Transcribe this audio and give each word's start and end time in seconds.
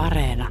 Areena. 0.00 0.48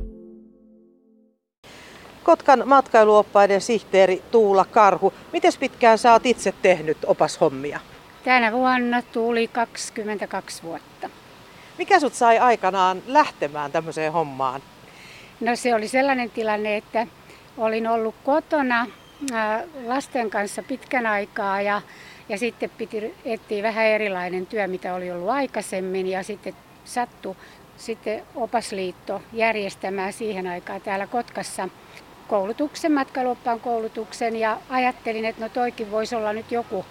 Kotkan 2.23 2.63
matkailuoppaiden 2.65 3.61
sihteeri 3.61 4.21
Tuula 4.31 4.65
Karhu. 4.65 5.13
Miten 5.33 5.51
pitkään 5.59 5.97
sä 5.97 6.13
oot 6.13 6.25
itse 6.25 6.53
tehnyt 6.61 6.97
opashommia? 7.05 7.79
Tänä 8.23 8.51
vuonna 8.51 9.01
tuli 9.01 9.47
22 9.47 10.63
vuotta. 10.63 11.09
Mikä 11.77 11.99
sut 11.99 12.13
sai 12.13 12.39
aikanaan 12.39 13.01
lähtemään 13.07 13.71
tämmöiseen 13.71 14.13
hommaan? 14.13 14.61
No 15.39 15.55
se 15.55 15.75
oli 15.75 15.87
sellainen 15.87 16.29
tilanne, 16.29 16.77
että 16.77 17.07
olin 17.57 17.87
ollut 17.87 18.15
kotona 18.23 18.87
lasten 19.85 20.29
kanssa 20.29 20.63
pitkän 20.63 21.05
aikaa 21.05 21.61
ja, 21.61 21.81
ja 22.29 22.37
sitten 22.37 22.69
piti 22.77 23.15
etsiä 23.25 23.63
vähän 23.63 23.85
erilainen 23.85 24.45
työ, 24.45 24.67
mitä 24.67 24.93
oli 24.93 25.11
ollut 25.11 25.29
aikaisemmin 25.29 26.07
ja 26.07 26.23
sitten 26.23 26.53
sattui 26.85 27.35
sitten 27.77 28.23
opasliitto 28.35 29.21
järjestämään 29.33 30.13
siihen 30.13 30.47
aikaan 30.47 30.81
täällä 30.81 31.07
Kotkassa 31.07 31.69
koulutuksen, 32.27 32.91
matkailuoppaan 32.91 33.59
koulutuksen 33.59 34.35
ja 34.35 34.57
ajattelin, 34.69 35.25
että 35.25 35.41
no 35.41 35.49
toikin 35.49 35.91
voisi 35.91 36.15
olla 36.15 36.33
nyt 36.33 36.51
joku 36.51 36.85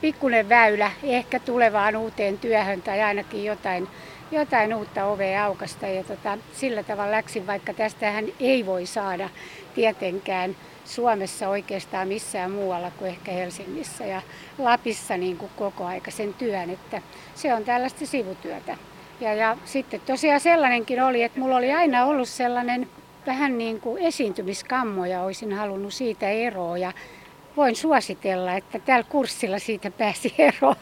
pikkunen 0.00 0.48
väylä 0.48 0.90
ehkä 1.02 1.40
tulevaan 1.40 1.96
uuteen 1.96 2.38
työhön 2.38 2.82
tai 2.82 3.02
ainakin 3.02 3.44
jotain, 3.44 3.88
jotain 4.30 4.74
uutta 4.74 5.04
ovea 5.04 5.44
aukasta. 5.44 5.86
Ja 5.86 6.04
tota, 6.04 6.38
sillä 6.52 6.82
tavalla 6.82 7.12
läksin, 7.12 7.46
vaikka 7.46 7.74
tästähän 7.74 8.24
ei 8.40 8.66
voi 8.66 8.86
saada 8.86 9.28
tietenkään 9.74 10.56
Suomessa 10.84 11.48
oikeastaan 11.48 12.08
missään 12.08 12.50
muualla 12.50 12.90
kuin 12.90 13.10
ehkä 13.10 13.32
Helsingissä 13.32 14.06
ja 14.06 14.22
Lapissa 14.58 15.16
niin 15.16 15.36
kuin 15.36 15.50
koko 15.56 15.84
aika 15.84 16.10
sen 16.10 16.34
työn, 16.34 16.70
että 16.70 17.02
se 17.34 17.54
on 17.54 17.64
tällaista 17.64 18.06
sivutyötä. 18.06 18.76
Ja, 19.20 19.34
ja 19.34 19.56
sitten 19.64 20.00
tosiaan 20.06 20.40
sellainenkin 20.40 21.02
oli, 21.02 21.22
että 21.22 21.40
mulla 21.40 21.56
oli 21.56 21.72
aina 21.72 22.04
ollut 22.04 22.28
sellainen 22.28 22.88
vähän 23.26 23.58
niin 23.58 23.80
kuin 23.80 24.02
esiintymiskammo 24.02 25.04
ja 25.04 25.22
olisin 25.22 25.52
halunnut 25.52 25.92
siitä 25.92 26.30
eroa. 26.30 26.78
Ja 26.78 26.92
voin 27.56 27.76
suositella, 27.76 28.52
että 28.52 28.78
tällä 28.78 29.04
kurssilla 29.08 29.58
siitä 29.58 29.90
pääsi 29.90 30.34
eroon. 30.48 30.76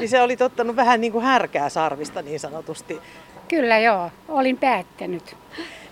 Niin 0.00 0.08
se 0.08 0.22
oli 0.22 0.36
ottanut 0.40 0.76
vähän 0.76 1.00
niin 1.00 1.12
kuin 1.12 1.24
härkää 1.24 1.68
sarvista 1.68 2.22
niin 2.22 2.40
sanotusti. 2.40 3.00
Kyllä 3.48 3.78
joo, 3.78 4.10
olin 4.28 4.58
päättänyt. 4.58 5.36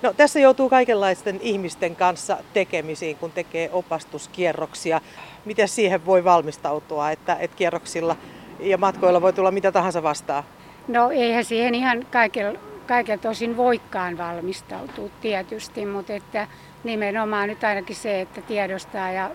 No, 0.02 0.12
tässä 0.12 0.40
joutuu 0.40 0.68
kaikenlaisten 0.68 1.40
ihmisten 1.42 1.96
kanssa 1.96 2.38
tekemisiin, 2.52 3.16
kun 3.16 3.32
tekee 3.32 3.70
opastuskierroksia. 3.72 5.00
Miten 5.44 5.68
siihen 5.68 6.06
voi 6.06 6.24
valmistautua, 6.24 7.10
että, 7.10 7.36
että 7.40 7.56
kierroksilla 7.56 8.16
ja 8.60 8.78
matkoilla 8.78 9.22
voi 9.22 9.32
tulla 9.32 9.50
mitä 9.50 9.72
tahansa 9.72 10.02
vastaan? 10.02 10.44
No 10.88 11.10
eihän 11.10 11.44
siihen 11.44 11.74
ihan 11.74 12.06
kaiken, 12.10 12.58
kaiken 12.86 13.18
tosin 13.18 13.56
voikaan 13.56 14.18
valmistautua 14.18 15.08
tietysti, 15.20 15.86
mutta 15.86 16.12
että 16.12 16.46
nimenomaan 16.84 17.48
nyt 17.48 17.64
ainakin 17.64 17.96
se, 17.96 18.20
että 18.20 18.42
tiedostaa 18.42 19.12
ja 19.12 19.30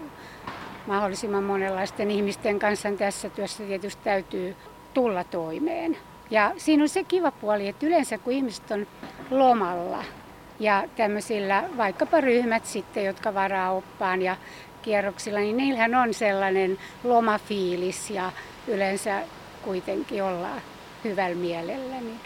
mahdollisimman 0.87 1.43
monenlaisten 1.43 2.11
ihmisten 2.11 2.59
kanssa 2.59 2.91
tässä 2.91 3.29
työssä 3.29 3.63
tietysti 3.63 4.03
täytyy 4.03 4.55
tulla 4.93 5.23
toimeen. 5.23 5.97
Ja 6.29 6.51
siinä 6.57 6.83
on 6.83 6.89
se 6.89 7.03
kiva 7.03 7.31
puoli, 7.31 7.67
että 7.67 7.85
yleensä 7.85 8.17
kun 8.17 8.33
ihmiset 8.33 8.71
on 8.71 8.87
lomalla 9.31 10.03
ja 10.59 10.83
tämmöisillä 10.95 11.63
vaikkapa 11.77 12.21
ryhmät 12.21 12.65
sitten, 12.65 13.05
jotka 13.05 13.33
varaa 13.33 13.71
oppaan 13.71 14.21
ja 14.21 14.37
kierroksilla, 14.81 15.39
niin 15.39 15.57
niillähän 15.57 15.95
on 15.95 16.13
sellainen 16.13 16.77
lomafiilis 17.03 18.09
ja 18.09 18.31
yleensä 18.67 19.21
kuitenkin 19.63 20.23
ollaan 20.23 20.61
hyvällä 21.03 21.35
mielellä. 21.35 22.01
Niin 22.01 22.19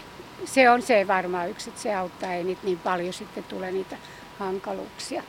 se 0.44 0.70
on 0.70 0.82
se 0.82 1.08
varmaan 1.08 1.50
yksi, 1.50 1.70
että 1.70 1.82
se 1.82 1.94
auttaa, 1.94 2.32
ei 2.32 2.44
niitä 2.44 2.60
niin 2.64 2.78
paljon 2.78 3.12
sitten 3.12 3.44
tule 3.44 3.72
niitä 3.72 3.96
hankaluuksia. 4.38 5.22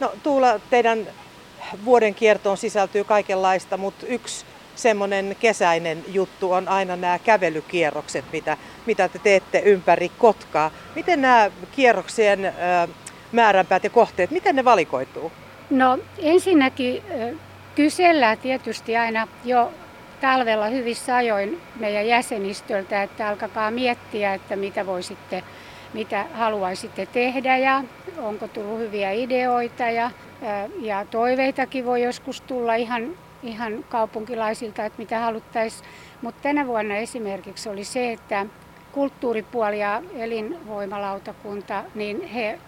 No 0.00 0.12
Tuula, 0.22 0.60
teidän 0.70 1.06
vuoden 1.84 2.14
kiertoon 2.14 2.56
sisältyy 2.56 3.04
kaikenlaista, 3.04 3.76
mutta 3.76 4.06
yksi 4.06 4.44
semmoinen 4.74 5.36
kesäinen 5.40 6.04
juttu 6.08 6.52
on 6.52 6.68
aina 6.68 6.96
nämä 6.96 7.18
kävelykierrokset, 7.18 8.24
mitä, 8.32 8.56
mitä 8.86 9.08
te 9.08 9.18
teette 9.18 9.58
ympäri 9.58 10.08
Kotkaa. 10.18 10.70
Miten 10.94 11.22
nämä 11.22 11.50
kierroksien 11.72 12.52
määränpäät 13.32 13.84
ja 13.84 13.90
kohteet, 13.90 14.30
miten 14.30 14.56
ne 14.56 14.64
valikoituu? 14.64 15.32
No 15.70 15.98
ensinnäkin 16.18 17.02
kysellään 17.74 18.38
tietysti 18.38 18.96
aina 18.96 19.28
jo 19.44 19.72
talvella 20.22 20.66
hyvissä 20.66 21.16
ajoin 21.16 21.60
meidän 21.80 22.06
jäsenistöltä, 22.06 23.02
että 23.02 23.28
alkakaa 23.28 23.70
miettiä, 23.70 24.34
että 24.34 24.56
mitä 24.56 24.86
voisitte, 24.86 25.42
mitä 25.94 26.26
haluaisitte 26.32 27.06
tehdä 27.06 27.56
ja 27.56 27.84
onko 28.18 28.48
tullut 28.48 28.78
hyviä 28.78 29.10
ideoita 29.10 29.82
ja, 29.82 30.10
ja 30.80 31.06
toiveitakin 31.10 31.86
voi 31.86 32.02
joskus 32.02 32.40
tulla 32.40 32.74
ihan, 32.74 33.08
ihan 33.42 33.84
kaupunkilaisilta, 33.88 34.84
että 34.84 34.98
mitä 34.98 35.18
haluttaisiin. 35.18 35.88
Mutta 36.22 36.42
tänä 36.42 36.66
vuonna 36.66 36.96
esimerkiksi 36.96 37.68
oli 37.68 37.84
se, 37.84 38.12
että 38.12 38.46
kulttuuripuoli 38.92 39.80
ja 39.80 40.02
elinvoimalautakunta, 40.14 41.84
niin 41.94 42.28
he 42.28 42.58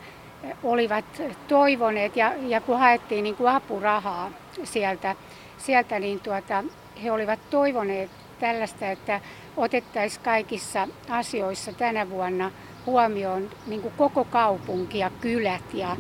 olivat 0.63 1.05
toivoneet 1.49 2.17
ja, 2.17 2.33
ja 2.47 2.61
kun 2.61 2.79
haettiin 2.79 3.25
niin 3.25 3.37
kuin 3.37 3.49
apurahaa 3.49 4.31
sieltä, 4.65 5.17
sieltä 5.59 5.99
niin 5.99 6.21
tuota, 6.21 6.65
he 7.03 7.12
olivat 7.12 7.50
toivoneet 7.50 8.10
tällaista, 8.41 8.87
että 8.87 9.21
otettaisiin 9.56 10.25
kaikissa 10.25 10.88
asioissa 11.09 11.72
tänä 11.72 12.10
vuonna 12.10 12.50
huomioon 12.87 13.50
niin 13.66 13.93
koko 13.97 14.25
kaupunki 14.25 14.99
ja 14.99 15.10
kylät 15.21 15.75
ja 15.75 15.97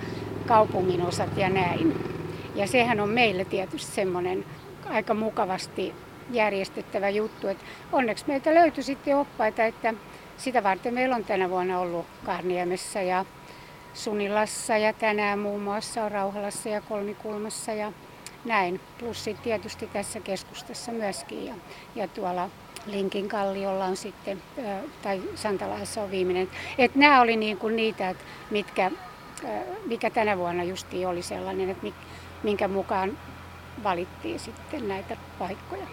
kaupungin 0.46 1.02
osat 1.02 1.36
ja 1.36 1.48
näin. 1.48 2.14
Ja 2.54 2.66
sehän 2.66 3.00
on 3.00 3.08
meille 3.08 3.44
tietysti 3.44 3.92
semmoinen 3.92 4.44
aika 4.90 5.14
mukavasti 5.14 5.94
järjestettävä 6.30 7.08
juttu. 7.08 7.48
Että 7.48 7.64
onneksi 7.92 8.24
meiltä 8.28 8.54
löytyi 8.54 8.82
sitten 8.82 9.16
oppaita, 9.16 9.64
että 9.64 9.94
sitä 10.36 10.62
varten 10.62 10.94
meillä 10.94 11.16
on 11.16 11.24
tänä 11.24 11.50
vuonna 11.50 11.78
ollut 11.78 12.06
Karniemessä 12.24 13.02
ja 13.02 13.24
Sunilassa 13.94 14.76
ja 14.76 14.92
tänään 14.92 15.38
muun 15.38 15.60
muassa 15.62 16.04
on 16.04 16.12
Rauhalassa 16.12 16.68
ja 16.68 16.80
Kolmikulmassa 16.80 17.72
ja 17.72 17.92
näin. 18.44 18.80
Plus 18.98 19.24
tietysti 19.42 19.86
tässä 19.86 20.20
keskustassa 20.20 20.92
myöskin 20.92 21.46
ja, 21.46 21.54
ja 21.94 22.08
tuolla 22.08 22.50
Linkin 22.86 23.28
kalliolla 23.28 23.84
on 23.84 23.96
sitten, 23.96 24.42
tai 25.02 25.22
Santalahdessa 25.34 26.02
on 26.02 26.10
viimeinen. 26.10 26.48
Et 26.78 26.94
nämä 26.94 27.20
oli 27.20 27.36
niin 27.36 27.56
kuin 27.56 27.76
niitä, 27.76 28.08
että 28.08 28.24
mitkä, 28.50 28.90
mikä 29.86 30.10
tänä 30.10 30.38
vuonna 30.38 30.64
justi 30.64 31.06
oli 31.06 31.22
sellainen, 31.22 31.70
että 31.70 31.86
minkä 32.42 32.68
mukaan 32.68 33.18
valittiin 33.84 34.40
sitten 34.40 34.88
näitä 34.88 35.16
paikkoja. 35.38 35.86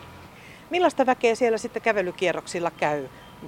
Millaista 0.69 1.06
väkeä 1.06 1.35
siellä 1.35 1.57
sitten 1.57 1.81
kävelykierroksilla 1.81 2.72
käy? 2.72 3.07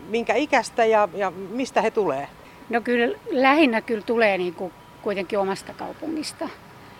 Minkä 0.10 0.34
ikäistä 0.34 0.86
ja, 0.86 1.10
ja 1.14 1.32
mistä 1.32 1.82
he 1.82 1.92
tulee? 1.92 2.28
No 2.70 2.82
kyllä 2.82 3.18
lähinnä 3.32 3.82
kyllä 3.82 4.02
tulee 4.02 4.38
niin 4.38 4.54
kuin 4.54 4.74
kuitenkin 5.02 5.40
omasta 5.40 5.74
kaupungista. 5.74 6.50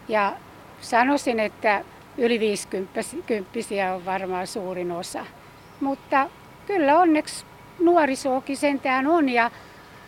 Ja 0.08 0.34
sanoisin, 0.82 1.40
että 1.40 1.86
yli 2.18 2.40
50 2.40 3.00
on 3.96 4.06
varmaan 4.06 4.48
suurin 4.48 4.92
osa. 4.92 5.26
Mutta 5.80 6.30
kyllä 6.68 7.00
onneksi 7.00 7.46
nuorisoakin 7.80 8.58
sentään 8.58 9.08
on 9.08 9.30
ja 9.30 9.52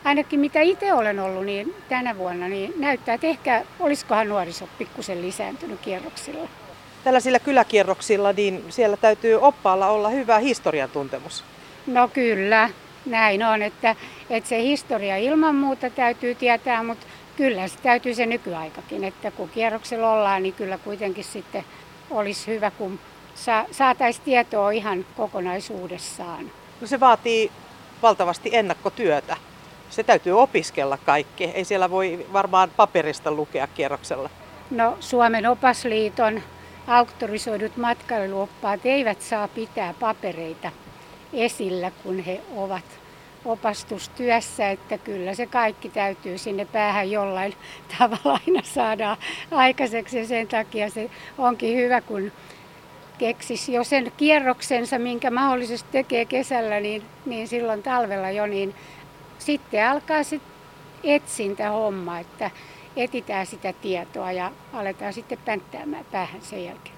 ainakin 0.04 0.40
mitä 0.40 0.62
itse 0.62 0.94
olen 0.94 1.20
ollut 1.20 1.46
niin 1.46 1.76
tänä 1.90 2.18
vuonna, 2.18 2.48
niin 2.48 2.74
näyttää, 2.78 3.16
että 3.16 3.28
ehkä 3.28 3.64
olisikohan 3.80 4.30
nuoriso 4.30 4.70
pikkusen 4.78 5.22
lisääntynyt 5.22 5.80
kierroksilla. 5.80 6.48
Tällaisilla 7.04 7.40
kyläkierroksilla, 7.40 8.34
niin 8.34 8.64
siellä 8.70 8.98
täytyy 8.98 9.36
oppaalla 9.36 9.88
olla 9.88 10.10
hyvä 10.10 10.40
historian 10.40 10.90
tuntemus. 10.90 11.44
No 11.88 12.08
kyllä, 12.08 12.70
näin 13.06 13.44
on, 13.44 13.62
että, 13.62 13.96
että 14.30 14.50
se 14.50 14.62
historia 14.62 15.18
ilman 15.18 15.56
muuta 15.56 15.90
täytyy 15.90 16.36
tietää, 16.36 16.84
mutta 16.84 17.06
kyllä 17.38 17.68
se 17.68 17.78
täytyy 17.84 18.16
se 18.16 18.26
nykyaikakin, 18.26 19.04
että 19.04 19.32
kun 19.32 19.50
kierroksella 19.50 20.12
ollaan, 20.12 20.44
niin 20.44 20.54
kyllä 20.54 20.78
kuitenkin 20.78 21.24
sitten 21.24 21.64
olisi 22.10 22.48
hyvä, 22.48 22.72
kun 22.72 23.00
saataisiin 23.72 24.26
tietoa 24.26 24.72
ihan 24.72 25.06
kokonaisuudessaan. 25.18 26.52
No 26.82 26.88
se 26.88 27.00
vaatii 27.00 27.52
valtavasti 28.02 28.50
ennakkotyötä. 28.54 29.38
Se 29.90 30.04
täytyy 30.04 30.42
opiskella 30.42 30.98
kaikki. 30.98 31.44
Ei 31.44 31.66
siellä 31.66 31.92
voi 31.92 32.26
varmaan 32.34 32.72
paperista 32.78 33.32
lukea 33.32 33.68
kierroksella. 33.68 34.30
No 34.72 34.98
Suomen 35.00 35.50
opasliiton 35.50 36.42
auktorisoidut 36.88 37.78
matkailuoppaat 37.78 38.86
eivät 38.86 39.22
saa 39.22 39.48
pitää 39.48 39.94
papereita 40.00 40.72
esillä, 41.34 41.92
kun 42.04 42.20
he 42.20 42.42
ovat 42.56 42.84
opastustyössä, 43.46 44.70
että 44.70 44.98
kyllä 44.98 45.34
se 45.34 45.46
kaikki 45.46 45.90
täytyy 45.90 46.38
sinne 46.38 46.66
päähän 46.66 47.12
jollain 47.12 47.54
tavalla 48.00 48.40
aina 48.48 48.62
saada 48.64 49.18
aikaiseksi 49.52 50.18
ja 50.18 50.28
sen 50.28 50.48
takia 50.48 50.90
se 50.90 51.10
onkin 51.38 51.78
hyvä, 51.78 52.02
kun 52.02 52.32
keksisi 53.18 53.74
jo 53.74 53.84
sen 53.84 54.12
kierroksensa, 54.18 55.00
minkä 55.00 55.32
mahdollisesti 55.32 55.90
tekee 55.92 56.26
kesällä, 56.26 56.80
niin, 56.80 57.04
niin 57.26 57.48
silloin 57.48 57.84
talvella 57.84 58.32
jo, 58.32 58.46
niin 58.46 58.76
sitten 59.40 59.88
alkaa 59.88 60.24
sit 60.24 60.42
etsintähomma, 61.04 62.20
että 62.20 62.52
etitään 62.96 63.46
sitä 63.46 63.74
tietoa 63.74 64.32
ja 64.32 64.52
aletaan 64.74 65.14
sitten 65.14 65.38
pänttäämään 65.46 66.06
päähän 66.12 66.42
sen 66.42 66.66
jälkeen. 66.66 66.96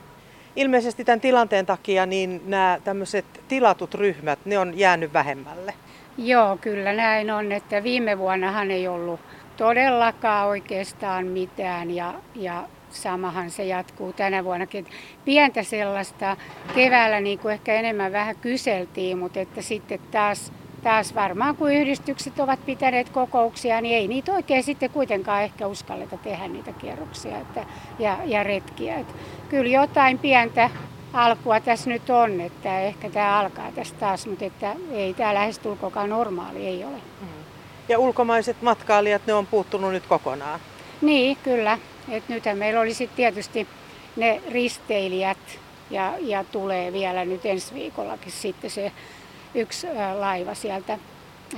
Ilmeisesti 0.56 1.06
tämän 1.06 1.22
tilanteen 1.22 1.66
takia 1.66 2.06
niin 2.06 2.42
nämä 2.46 2.80
tämmöiset 2.84 3.26
tilatut 3.48 3.94
ryhmät, 3.94 4.40
ne 4.46 4.60
on 4.60 4.78
jäänyt 4.80 5.14
vähemmälle. 5.14 5.74
Joo, 6.18 6.58
kyllä 6.62 6.94
näin 6.94 7.32
on, 7.32 7.52
että 7.52 7.84
viime 7.84 8.18
vuonnahan 8.18 8.72
ei 8.72 8.88
ollut 8.88 9.20
todellakaan 9.58 10.48
oikeastaan 10.48 11.28
mitään 11.28 11.92
ja, 11.92 12.14
ja 12.36 12.64
samahan 12.90 13.52
se 13.52 13.66
jatkuu 13.66 14.14
tänä 14.14 14.44
vuonnakin. 14.44 14.86
Pientä 15.26 15.64
sellaista 15.64 16.38
keväällä 16.76 17.20
niin 17.20 17.40
kuin 17.40 17.54
ehkä 17.54 17.74
enemmän 17.74 18.12
vähän 18.12 18.36
kyseltiin, 18.36 19.18
mutta 19.18 19.40
että 19.40 19.62
sitten 19.62 20.00
taas, 20.12 20.54
taas 20.84 21.16
varmaan 21.16 21.56
kun 21.56 21.74
yhdistykset 21.74 22.40
ovat 22.40 22.66
pitäneet 22.66 23.10
kokouksia, 23.10 23.82
niin 23.82 23.96
ei 23.96 24.08
niitä 24.08 24.34
oikein 24.34 24.64
sitten 24.64 24.90
kuitenkaan 24.90 25.44
ehkä 25.44 25.68
uskalleta 25.68 26.18
tehdä 26.18 26.48
niitä 26.48 26.72
kierroksia 26.72 27.38
että, 27.38 27.66
ja, 28.00 28.18
ja 28.26 28.44
retkiä. 28.44 28.96
Että 28.96 29.14
kyllä 29.50 29.72
jotain 29.72 30.20
pientä 30.20 30.70
alkua 31.18 31.60
tässä 31.60 31.90
nyt 31.90 32.10
on, 32.10 32.42
että 32.42 32.80
ehkä 32.80 33.10
tämä 33.10 33.40
alkaa 33.40 33.72
tästä 33.72 34.00
taas, 34.00 34.28
mutta 34.28 34.46
että 34.46 34.76
ei 34.92 35.14
tämä 35.14 35.34
lähestulkokaan 35.34 36.10
normaali, 36.10 36.68
ei 36.68 36.84
ole. 36.84 36.98
Mm. 37.22 37.28
Ja 37.90 38.00
ulkomaiset 38.00 38.62
matkailijat, 38.62 39.22
ne 39.28 39.34
on 39.34 39.48
puuttunut 39.48 39.92
nyt 39.92 40.06
kokonaan. 40.06 40.60
Niin, 41.02 41.38
kyllä. 41.44 41.78
Et 42.10 42.30
nythän 42.30 42.58
meillä 42.58 42.80
olisi 42.80 43.10
tietysti 43.16 43.68
ne 44.16 44.42
risteilijät 44.50 45.60
ja, 45.90 46.14
ja 46.20 46.44
tulee 46.44 46.94
vielä 46.94 47.26
nyt 47.26 47.46
ensi 47.46 47.74
viikollakin 47.74 48.32
sitten 48.32 48.70
se 48.70 48.92
yksi 49.56 49.88
laiva 50.20 50.54
sieltä 50.54 51.00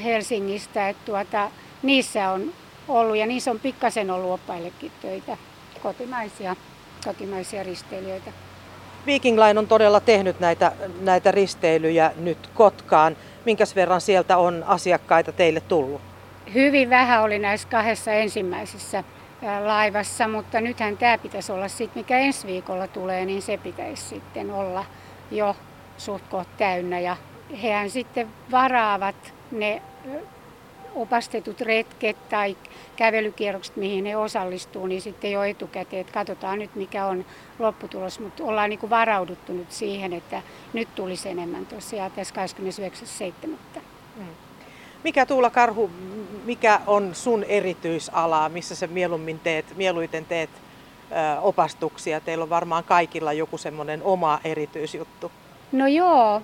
Helsingistä. 0.03 0.89
Et 0.89 1.05
tuota, 1.05 1.51
niissä 1.83 2.29
on 2.29 2.53
ollut 2.87 3.17
ja 3.17 3.25
niissä 3.25 3.51
on 3.51 3.59
pikkasen 3.59 4.11
ollut 4.11 4.31
oppaillekin 4.31 4.91
töitä, 5.01 5.37
kotimaisia, 5.83 6.55
kotimaisia 7.05 7.63
risteilijöitä. 7.63 8.31
Viking 9.05 9.39
Line 9.39 9.59
on 9.59 9.67
todella 9.67 9.99
tehnyt 9.99 10.39
näitä, 10.39 10.71
näitä 11.01 11.31
risteilyjä 11.31 12.11
nyt 12.17 12.49
Kotkaan. 12.53 13.17
Minkäs 13.45 13.75
verran 13.75 14.01
sieltä 14.01 14.37
on 14.37 14.63
asiakkaita 14.67 15.31
teille 15.31 15.59
tullut? 15.59 16.01
Hyvin 16.53 16.89
vähän 16.89 17.23
oli 17.23 17.39
näissä 17.39 17.67
kahdessa 17.67 18.11
ensimmäisessä 18.11 19.03
laivassa, 19.65 20.27
mutta 20.27 20.61
nythän 20.61 20.97
tämä 20.97 21.17
pitäisi 21.17 21.51
olla 21.51 21.67
sitten, 21.67 21.99
mikä 21.99 22.17
ensi 22.17 22.47
viikolla 22.47 22.87
tulee, 22.87 23.25
niin 23.25 23.41
se 23.41 23.57
pitäisi 23.57 24.03
sitten 24.03 24.51
olla 24.51 24.85
jo 25.31 25.55
suht 25.97 26.23
täynnä. 26.57 26.99
Ja 26.99 27.17
hehän 27.63 27.89
sitten 27.89 28.27
varaavat 28.51 29.33
ne 29.51 29.81
opastetut 30.95 31.61
retket 31.61 32.29
tai 32.29 32.57
kävelykierrokset, 32.95 33.75
mihin 33.75 34.05
he 34.05 34.17
osallistuu, 34.17 34.87
niin 34.87 35.01
sitten 35.01 35.31
jo 35.31 35.43
etukäteen, 35.43 36.01
että 36.01 36.13
katsotaan 36.13 36.59
nyt 36.59 36.75
mikä 36.75 37.05
on 37.05 37.25
lopputulos, 37.59 38.19
mutta 38.19 38.43
ollaan 38.43 38.69
niin 38.69 38.79
kuin 38.79 38.89
varauduttu 38.89 39.53
nyt 39.53 39.71
siihen, 39.71 40.13
että 40.13 40.41
nyt 40.73 40.95
tulisi 40.95 41.29
enemmän 41.29 41.65
tosiaan 41.65 42.11
tässä 42.11 42.35
29.7. 43.45 43.79
Mm. 44.15 44.25
Mikä 45.03 45.25
Tuula 45.25 45.49
Karhu, 45.49 45.89
mikä 46.45 46.81
on 46.87 47.15
sun 47.15 47.43
erityisala, 47.43 48.49
missä 48.49 48.75
sä 48.75 48.87
mieluummin 48.87 49.39
teet, 49.39 49.77
mieluiten 49.77 50.25
teet 50.25 50.49
ö, 50.49 51.39
opastuksia? 51.41 52.19
Teillä 52.19 52.43
on 52.43 52.49
varmaan 52.49 52.83
kaikilla 52.83 53.33
joku 53.33 53.57
semmoinen 53.57 54.03
oma 54.03 54.39
erityisjuttu. 54.43 55.31
No 55.71 55.87
joo, 55.87 56.41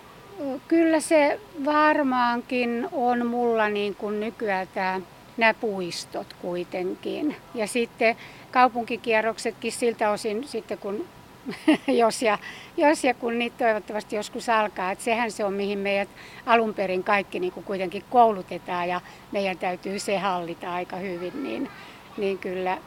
kyllä 0.67 0.99
se 0.99 1.39
varmaankin 1.65 2.87
on 2.91 3.27
mulla 3.27 3.69
niin 3.69 3.95
kuin 3.95 4.19
nykyään 4.19 4.67
tämä 4.73 5.01
nämä 5.37 5.53
puistot 5.53 6.27
kuitenkin. 6.41 7.35
Ja 7.53 7.67
sitten 7.67 8.15
kaupunkikierroksetkin 8.51 9.71
siltä 9.71 10.09
osin 10.11 10.47
sitten 10.47 10.77
kun 10.77 11.05
jos 11.87 12.21
ja, 12.21 12.37
jos 12.77 13.03
ja 13.03 13.13
kun 13.13 13.39
niitä 13.39 13.57
toivottavasti 13.57 14.15
joskus 14.15 14.49
alkaa. 14.49 14.91
Että 14.91 15.03
sehän 15.03 15.31
se 15.31 15.45
on, 15.45 15.53
mihin 15.53 15.79
meidät 15.79 16.09
alun 16.45 16.73
perin 16.73 17.03
kaikki 17.03 17.39
niin 17.39 17.53
kuin 17.53 17.63
kuitenkin 17.63 18.03
koulutetaan 18.09 18.89
ja 18.89 19.01
meidän 19.31 19.57
täytyy 19.57 19.99
se 19.99 20.17
hallita 20.17 20.73
aika 20.73 20.95
hyvin, 20.95 21.43
niin, 21.43 21.69
niin 22.17 22.37
kyllä 22.37 22.77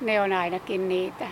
ne 0.00 0.20
on 0.20 0.32
ainakin 0.32 0.88
niitä. 0.88 1.28